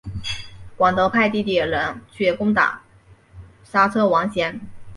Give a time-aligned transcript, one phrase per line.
[0.77, 2.81] 广德派弟弟仁去攻打
[3.63, 4.59] 莎车王贤。